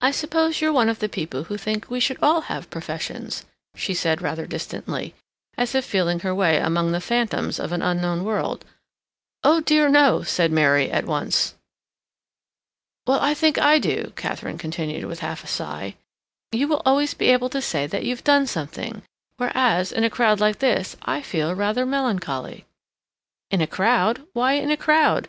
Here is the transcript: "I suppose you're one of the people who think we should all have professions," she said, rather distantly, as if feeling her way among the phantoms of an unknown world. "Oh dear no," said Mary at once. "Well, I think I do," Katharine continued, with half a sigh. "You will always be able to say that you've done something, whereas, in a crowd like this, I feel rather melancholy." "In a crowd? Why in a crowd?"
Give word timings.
"I 0.00 0.10
suppose 0.10 0.62
you're 0.62 0.72
one 0.72 0.88
of 0.88 1.00
the 1.00 1.08
people 1.10 1.42
who 1.44 1.58
think 1.58 1.90
we 1.90 2.00
should 2.00 2.16
all 2.22 2.40
have 2.48 2.70
professions," 2.70 3.44
she 3.76 3.92
said, 3.92 4.22
rather 4.22 4.46
distantly, 4.46 5.14
as 5.58 5.74
if 5.74 5.84
feeling 5.84 6.20
her 6.20 6.34
way 6.34 6.56
among 6.56 6.92
the 6.92 7.00
phantoms 7.02 7.60
of 7.60 7.70
an 7.70 7.82
unknown 7.82 8.24
world. 8.24 8.64
"Oh 9.44 9.60
dear 9.60 9.90
no," 9.90 10.22
said 10.22 10.50
Mary 10.50 10.90
at 10.90 11.04
once. 11.04 11.56
"Well, 13.06 13.20
I 13.20 13.34
think 13.34 13.58
I 13.58 13.78
do," 13.78 14.14
Katharine 14.16 14.56
continued, 14.56 15.04
with 15.04 15.20
half 15.20 15.44
a 15.44 15.46
sigh. 15.46 15.96
"You 16.50 16.66
will 16.66 16.80
always 16.86 17.12
be 17.12 17.26
able 17.28 17.50
to 17.50 17.60
say 17.60 17.86
that 17.86 18.04
you've 18.06 18.24
done 18.24 18.46
something, 18.46 19.02
whereas, 19.36 19.92
in 19.92 20.04
a 20.04 20.08
crowd 20.08 20.40
like 20.40 20.60
this, 20.60 20.96
I 21.02 21.20
feel 21.20 21.54
rather 21.54 21.84
melancholy." 21.84 22.64
"In 23.50 23.60
a 23.60 23.66
crowd? 23.66 24.26
Why 24.32 24.54
in 24.54 24.70
a 24.70 24.76
crowd?" 24.78 25.28